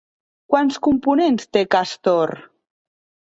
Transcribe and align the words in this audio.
Quants 0.53 0.77
components 0.87 1.45
té 1.57 1.63
Castor? 1.75 2.33